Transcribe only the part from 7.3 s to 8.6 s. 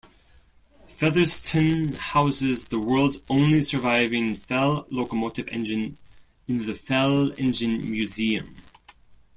Engine Museum.